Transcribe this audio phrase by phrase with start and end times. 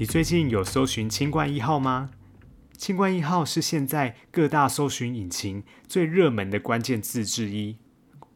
[0.00, 2.10] 你最近有搜寻清冠一号吗？
[2.76, 7.78] 清冠一号是现在各大搜寻引擎最热门的关键字之一。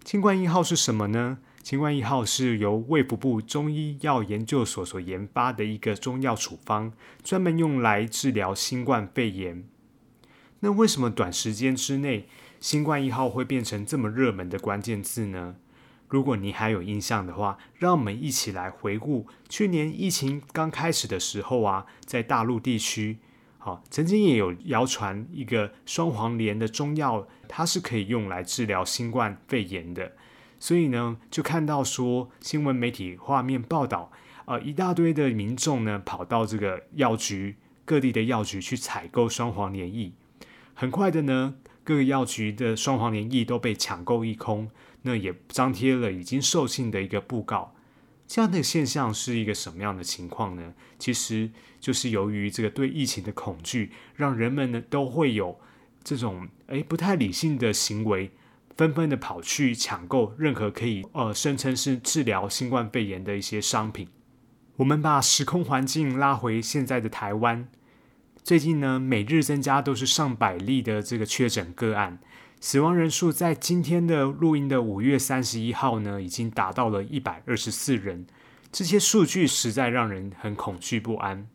[0.03, 1.39] 清冠一号是什么呢？
[1.63, 9.63] 清冠一号是由卫福部中医药研究所所研发的一个中药处方，专门用来治疗新冠肺炎。
[10.59, 12.27] 那为什么短时间之内，
[12.59, 15.55] 新冠一号会变成这么热门的关键字呢？
[16.13, 23.17] 如果你还有印象的话，让我们一起来回顾去年疫情刚开始的时候啊，在大陆地区，
[23.57, 30.13] 好，曾经也有谣传一个双黄连的中药，它是可以用来治疗新冠肺炎的。
[30.61, 34.13] 所以呢，就看到说新闻媒体画面报道，
[34.45, 40.13] 呃，一大堆的民众呢跑到这个药局各地的药局去采购双黄连液，
[40.75, 44.71] 很快的呢，各个药局的双黄连液都被抢购一空。
[45.03, 47.75] 那也张贴了已经售罄的一个布告，
[48.27, 50.75] 这样的现象是一个什么样的情况呢？
[50.99, 51.51] 其实
[51.81, 55.59] 就是由于这个对疫情的恐惧，让人们呢都会有
[56.05, 58.31] 这种诶不太理性的行为，
[58.77, 64.09] 纷纷的跑去抢购任何可以呃声称是治疗新冠肺炎的一些商品。
[64.77, 67.69] 我们把时空环境拉回现在的台湾，
[68.43, 72.21] 最近呢每日增加都是上百例的这个确诊个案。
[72.63, 78.25] 死亡人数在今天的录音的五月三十一号呢，已经达到了一百二十四人。
[78.71, 81.49] 这些数据实在让人很恐惧不安。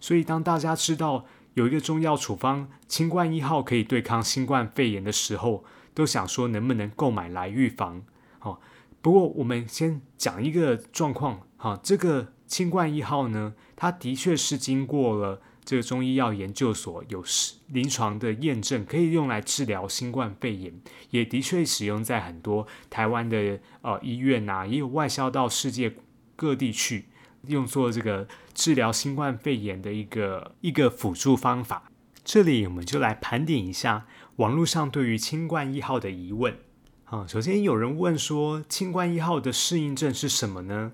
[0.00, 8.02] 所以，当大家知道有一个中药处方清冠一号可以对抗新冠肺炎的时候，都想说能不能购买来预防。
[8.40, 8.60] 好，
[9.00, 11.46] 不过我们先讲一个状况。
[11.56, 15.40] 哈，这个清冠一号呢，它的确是经过了。
[15.64, 17.24] 这个中医药研究所有
[17.68, 20.80] 临床的验证，可以用来治疗新冠肺炎，
[21.10, 25.96] 也的确使用在很多台湾的呃医院呐，也有外销到世界
[26.36, 27.06] 各地去，
[27.46, 31.90] 用作这个治疗新冠肺炎的一个一个辅助方法。
[32.22, 36.56] 这里我们就来盘点一下网络上对于清冠一号的疑问。
[37.04, 40.92] 好，首先有人问说，清冠一号的适应症是什么呢？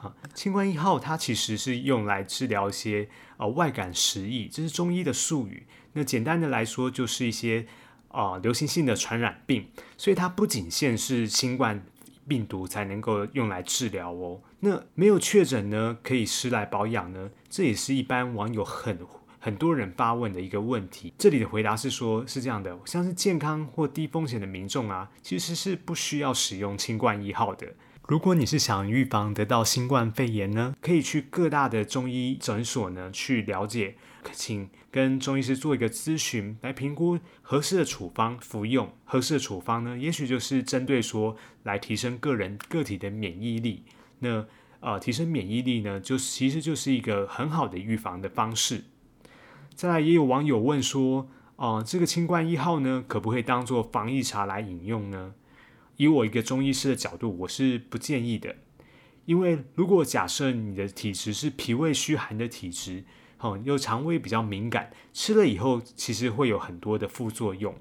[0.00, 5.66] 啊，清冠一号它其实是用来治疗一些呃外感食疫，这是中医的术语。
[5.92, 7.66] 那简单的来说，就是一些
[8.08, 11.84] 啊流行性的传染病，所以它不仅限是新冠
[12.28, 14.40] 病毒才能够用来治疗哦。
[14.60, 17.30] 那没有确诊呢，可以吃来保养呢？
[17.48, 18.98] 这也是一般网友很
[19.38, 21.14] 很多人发问的一个问题。
[21.18, 27.66] 这里的回答是说，是这样的，像是健康或低风险的民众啊，其实是不需要使用清冠一号的。
[28.08, 33.96] 如果你是想预防得到新冠肺炎呢，可以去各大的中医诊所呢去了解，
[34.32, 38.88] 请跟中医师做一个咨询，来评估合适的处方服用。
[39.04, 43.82] 合适的处方呢，也许就是针对说来提升个人个体的免疫力。
[44.20, 44.46] 那
[44.78, 48.84] 呃，提升免疫力呢，就其实就是一个很好的预防的方式。
[49.74, 55.34] 再来，也有网友问说，哦，这个清冠一号呢，可不可以当做防疫茶来饮用呢？
[55.96, 58.56] 以我一个中医师的角度，我是不建议的，
[59.24, 63.04] 因为如果假设你的体质是脾胃虚寒的体质，
[63.38, 67.74] 哦，又肠胃比较敏感，吃了以后其实会有很多的副作用。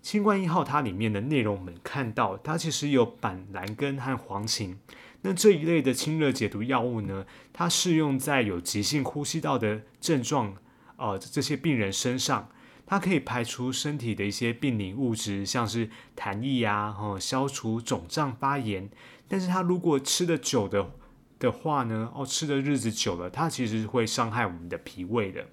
[0.00, 4.76] 清冠一号它里面的内容，我们看到它其实有板蓝根和黄芩，
[5.22, 10.56] 那这一类的清热解毒药物呢，它适用在有急性呼吸道的症状，
[10.96, 12.48] 呃，这些病人身上。
[12.92, 18.90] 它可以排除身体的一些病理物质，像是痰液啊，哦，消除肿胀发炎。
[19.26, 20.90] 但是它如果吃的久的
[21.38, 25.46] 的话呢，哦，吃的日子久了，它其实会伤害我们的脾胃的。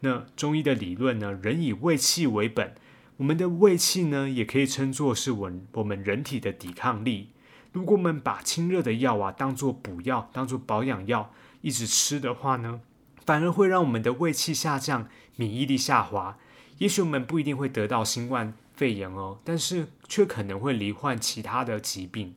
[0.00, 2.74] 那中医的理论呢，人以胃气为本，
[3.18, 7.28] 我们的胃气呢，也可以称作是我我们人体的抵抗力。
[7.70, 12.80] 如果我们把清热的药啊当做补药，当做保养药，一直吃的话呢？
[13.24, 16.38] 反而会让我们的胃气下降，免疫力下滑。
[16.78, 22.34] 也许我们不一定会得到新冠肺炎哦，但是却可能会罹患其他的疾病。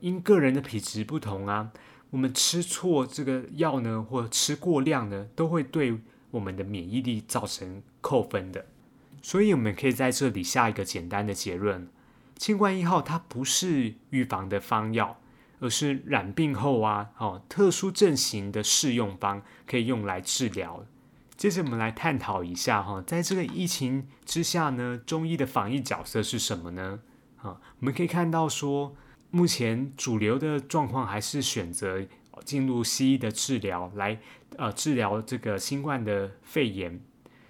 [0.00, 1.70] 因个人的体质不同啊，
[2.10, 5.98] 我们吃错这个药呢，或吃过量呢，都会对
[6.32, 8.66] 我们的免疫力造成扣分的。
[9.22, 11.88] 所以，我们可以在这里下一个简单的结论：
[12.36, 15.18] 清冠一号它不是预防的方药，
[15.58, 20.84] 而是染病后啊，哦，特殊症型的适用方可以用来治疗。
[21.36, 27.00] 接着我们来探讨一下哈，在这个疫情之下呢，中医的防疫角色是什么呢？
[27.36, 28.96] 啊，我们可以看到说，
[29.30, 32.06] 目前主流的状况还是选择
[32.44, 34.18] 进入西医的治疗来
[34.56, 37.00] 呃治疗这个新冠的肺炎。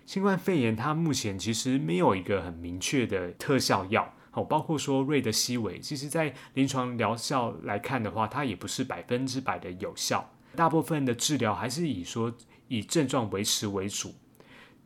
[0.05, 4.15] 新冠肺炎它目前其实没有一个很明确的特效药。
[4.37, 10.31] 哦，包括说瑞德西韦，其实在临床疗效来看的话，它也不是百分之百的有效。
[10.55, 12.33] 大部分的治疗还是以说
[12.69, 14.15] 以症状维持为主。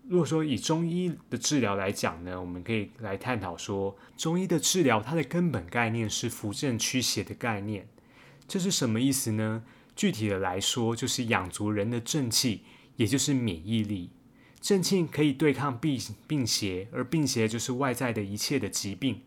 [0.08, 7.88] 如果说以中医的治疗来讲呢，我们可以来探讨说，中医的治疗它的根本概念是扶正驱邪的概念。
[8.46, 9.64] 这是什么意思呢？
[9.96, 12.62] 具体的来说，就是养足人的正气，
[12.96, 14.10] 也就是免疫力。
[14.60, 19.22] 正气可以对抗病病邪，而病邪就是外在的一切的疾病。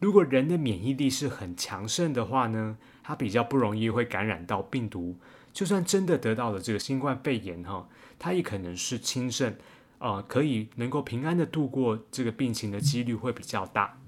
[0.00, 5.16] 如果人的免疫力是很强盛的话呢，他比较不容易会感染到病毒。
[5.52, 7.88] 就算真的得到了这个新冠肺炎哈，
[8.18, 9.54] 他也可能是轻症，
[9.98, 14.00] 呃，可以能够平安的度过这个病情的几率会比较大。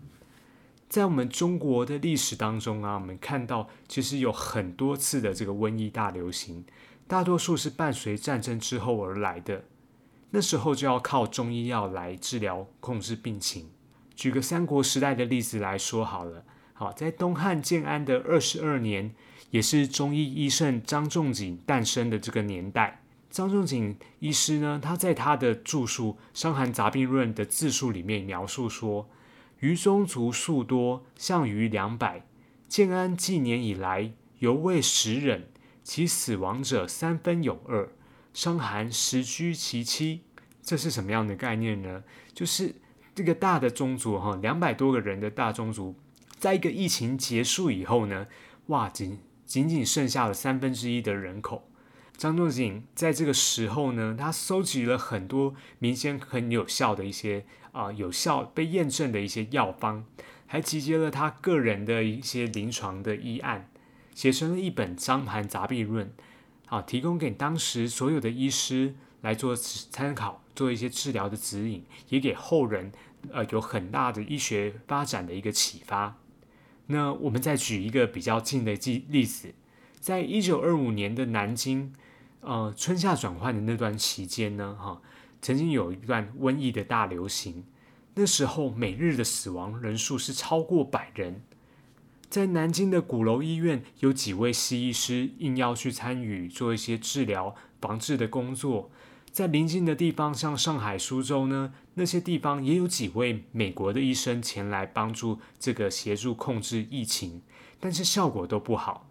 [0.89, 6.65] 在我们中国的历史当中啊，我们看到其实有很多次的这个瘟疫大流行，
[7.07, 9.65] 大多数是伴随战争之后而来的，
[10.31, 13.71] 那时候就要靠中医药来治疗控制病情。
[14.17, 16.43] 举个三国时代的例子来说好了，
[16.73, 19.15] 好，在东汉建安的二十二年，
[19.51, 23.03] 也是中医医圣张仲景诞生的这个年代。
[23.31, 29.07] 张仲景医师呢，他在他的著述《伤寒杂病论》的自述里面描述说
[29.61, 32.25] ：“余宗族数多，项余两百。
[32.67, 35.49] 建安纪年以来，犹未十人，
[35.85, 37.91] 其死亡者三分有二，
[38.33, 40.23] 伤寒十居其七。”
[40.65, 42.03] 这是什么样的概念呢？
[42.33, 42.77] 就是。
[43.17, 45.97] 这个大的宗族哈，两百多个人的大宗族，
[46.39, 48.27] 在一个疫情结束以后呢，
[48.67, 51.67] 哇，仅仅仅剩下了三分之一的人口。
[52.19, 60.05] 张仲景在这个时候呢，他收集了很多民间很有效的一些啊有效被验证的一些药方，
[60.47, 63.71] 还集结了他个人的一些临床的医案，
[64.15, 66.07] 写成了一本《伤寒杂病论》，
[66.67, 70.43] 啊，提供给当时所有的医师来做参考。
[70.57, 72.91] 做一些治疗的指引，也给后人
[73.33, 76.17] 呃有很大的医学发展的一个启发。
[76.87, 79.55] 那我们再举一个比较近的例例子，
[79.99, 81.93] 在一九二五年的南京，
[82.41, 85.03] 呃春夏转换的那段期间呢，哈，
[85.43, 87.65] 曾经有一段瘟疫的大流行。
[88.15, 91.43] 那时候每日的死亡人数是超过百人，
[92.31, 98.91] 在南京的鼓楼医院有几位西医师应邀去参与做一些治疗防治的工作。
[99.37, 107.43] 在邻近的地方，像上海、苏州呢，那些地方也有几位美国的医生前来帮助这个协助控制疫情，
[107.79, 109.11] 但是效果都不好。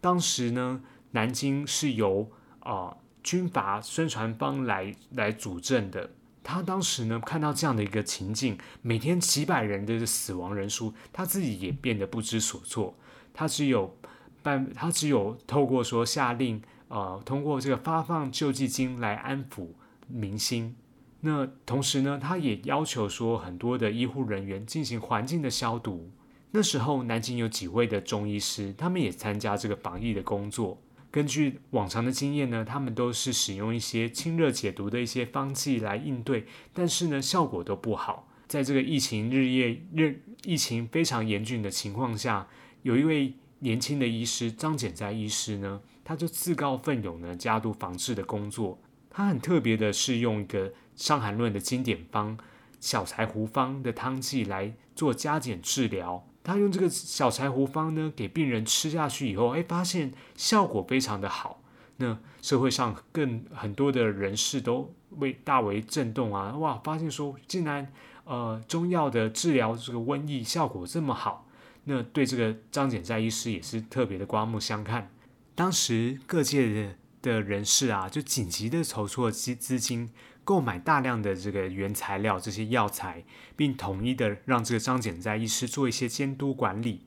[0.00, 0.82] 当时呢，
[1.12, 2.28] 南京是由
[2.58, 6.10] 啊军阀孙传芳来来主政的。
[6.42, 12.98] 他当时呢看到这样的一个情境，每天几百人的死亡人数，他自己也变得不知所措。
[13.32, 13.96] 他只有
[14.42, 16.60] 办，他只有透过说下令。
[16.92, 19.68] 呃，通过这个发放救济金来安抚
[20.06, 20.76] 民心。
[21.20, 26.10] 那同时呢，他也要求说，很多的医护人员进行环境的消毒。
[26.50, 30.82] 那时候，南京有几位的中医师，他们也参加这个防疫的工作。
[31.10, 38.28] 根据往常的经验呢，他们都是使用一些清热解毒的一些方剂来应对，但是呢，效果都不好。
[38.46, 42.46] 在这个疫情日夜日疫情非常严峻的情况下，
[42.82, 45.80] 有一位年轻的医师张简在医师呢。
[46.04, 48.76] 他就自告奋勇呢，加入防治的工作。
[49.08, 52.36] 他很特别的是用一个《伤寒论》的经典方
[52.80, 56.26] 小柴胡方的汤剂来做加减治疗。
[56.42, 61.62] 他用这个小柴胡方呢，给病人吃下去以后，哎，发现效果非常的好。
[61.98, 66.56] 那社会上更很多的人士都为大为震动啊！
[66.56, 67.92] 哇，发现说竟然
[68.24, 71.46] 呃中药的治疗这个瘟疫效果这么好，
[71.84, 75.10] 那对这个张简在医师也是特别的刮目相看。
[75.54, 80.10] 当时各界的的人士啊，就紧急的筹措资资金，
[80.44, 83.24] 购买大量的这个原材料这些药材，
[83.54, 87.06] 并统一的让这个张简在医师做一些监督管理，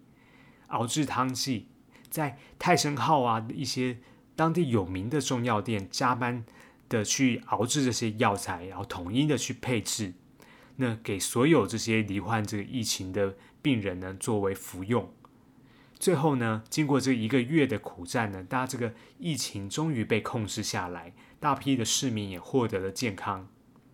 [0.67, 1.67] 熬制汤剂，
[2.09, 3.97] 在泰升号啊一些
[4.35, 6.45] 当地有名的中药店加班
[6.87, 10.13] 的去熬制这些药材，然后统一的去配置，
[10.77, 15.11] 那给所有这些罹患这个疫情的病人呢作为服用。
[15.97, 23.47] 最后呢，经过这一个月的苦战呢，大家这个疫情终于被控制下来，大批的市民也获得了健康。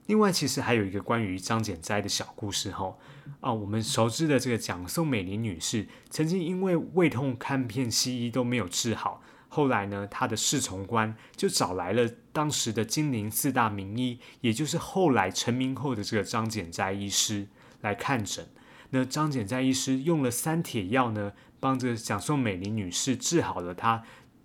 [0.07, 2.97] 另外，其实还有一个关于张简斋的小故事哈
[3.39, 17.47] 啊，我们熟知的这个蒋宋美龄女士，曾经因为胃痛看遍西医都没有治好，后来呢，她的侍从官就找来了当时的金陵四大名医，也就是后来成名后的这个张简斋医师
[17.79, 18.45] 来看诊。
[18.91, 24.03] 那张简在医师用了三铁药呢，帮着蒋宋美龄女士治好了她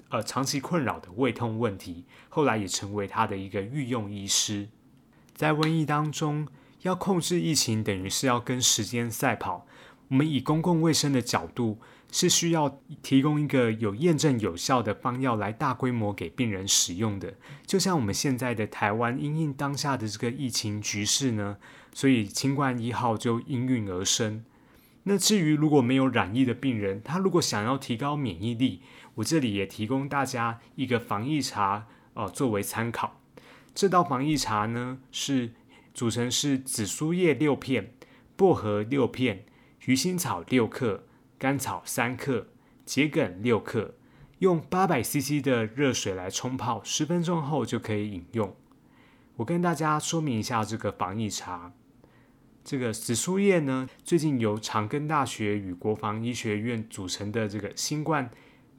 [0.08, 4.68] 呃长期困扰的胃痛问题，后来也成为她的一个御用医师。
[5.34, 6.48] 在瘟疫当中，
[6.82, 9.66] 要控制疫情，等于是要跟时间赛跑。
[10.08, 11.78] 我们以公共卫生的角度，
[12.12, 17.34] 是需要提供一个有验证有效的方药来大规模给病人使用的。
[17.66, 21.56] 就像我们现在的台湾因应当下的这个疫情局势呢，
[21.92, 24.44] 所以清冠一号就应运而生。
[25.08, 28.82] 那至于如果没有染疫的病人，他如果想要提高免疫力，
[29.14, 33.20] 我这里也提供大家一个防疫茶哦，作为参考。
[33.74, 35.52] 这道防疫茶呢，是
[35.92, 37.92] 组成是紫苏叶六片、
[38.34, 39.44] 薄荷六片、
[39.86, 41.04] 鱼腥草六克、
[41.38, 42.48] 甘草三克、
[42.84, 43.94] 桔梗六克，
[44.40, 48.56] 用八百 CC 的热水来冲泡，十分钟后就可以饮用。
[49.36, 51.72] 我跟大家说明一下这个防疫茶。
[52.64, 58.28] 这个紫苏叶呢，最近由长庚大学与国防医学院组成的这个新冠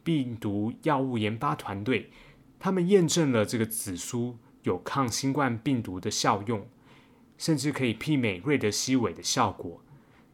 [0.04, 2.12] 病毒药物研发团队，
[2.60, 4.38] 他们验证了这个紫苏。
[4.64, 6.68] 有抗新冠病毒的效用，
[7.38, 9.82] 甚至可以媲美瑞德西韦的效果。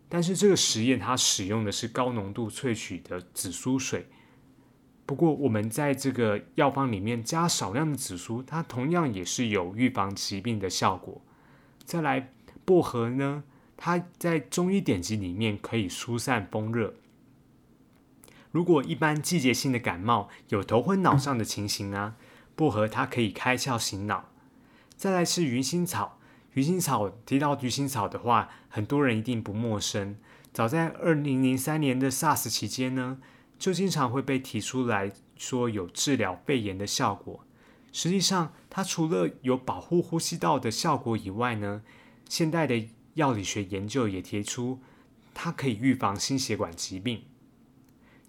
[0.09, 4.07] 但是这个实验它使用的是高浓度萃取的紫苏水。
[5.05, 11.21] 不过我们在这个药方里面加少量的紫苏，它同样也是有预防疾病的效果。
[11.83, 12.31] 再来
[12.63, 13.43] 薄荷呢，
[13.75, 16.93] 它在中医典籍里面可以疏散风热。
[18.51, 22.15] 如果一般季节性的感冒有头昏脑胀的情形啊。
[22.55, 24.29] 薄荷它可以开窍醒脑，
[24.95, 26.19] 再来是鱼腥草。
[26.53, 30.15] 鱼腥草提到鱼腥草的话，很多人一定不陌生。
[30.51, 33.17] 早在二零零三年的 SARS 期间呢，
[33.57, 37.43] 就经常会被提出来说有治疗肺炎的效果。
[37.91, 41.81] 实际上，它除了有保护呼吸道的效果以外呢，
[42.29, 44.79] 现代的药理学研究也提出
[45.33, 47.23] 它可以预防心血管疾病。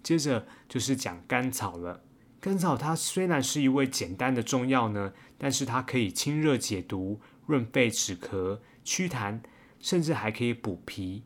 [0.01, 2.01] 接着就是讲甘草了。
[2.39, 9.41] 甘草它虽然是一味简单的中药呢，但是它可以清热解毒、润肺止咳、祛痰，
[9.79, 11.23] 甚至还可以补脾。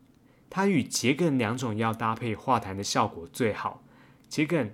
[0.50, 3.84] 它与桔梗两种药搭配化痰的效果最好。
[4.30, 4.72] 桔梗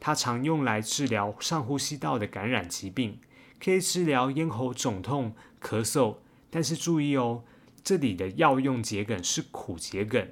[0.00, 3.18] 它常用来治疗上呼吸道的感染疾病，
[3.62, 6.16] 可以治疗咽喉肿痛、咳嗽。
[6.50, 7.44] 但是注意哦，
[7.82, 10.28] 这里的药用桔梗是苦桔梗，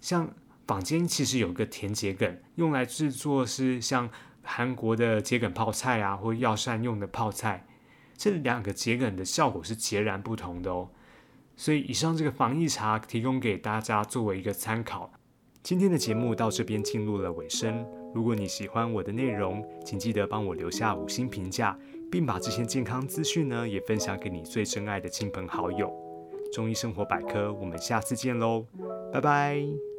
[0.00, 0.34] 像
[0.66, 4.10] 坊间其实有个甜桔梗，用来制作是像。
[4.42, 7.66] 韩国的桔梗泡菜啊，或药膳用的泡菜，
[8.20, 10.90] 这两个桔梗的效果是截然不同的哦。
[11.56, 15.10] 所以以上这个防疫茶提供给大家作为一个参考。
[15.62, 17.86] 今天的节目到这边进入了尾声。
[18.14, 21.78] 如果你喜欢我的内容，请记得帮我留下五星评价，
[22.10, 25.90] 并把这些健康资讯呢也分享给你最珍爱的亲朋好友。
[26.52, 28.66] 中医生活百科，我们下次见喽，
[29.10, 29.89] 拜拜。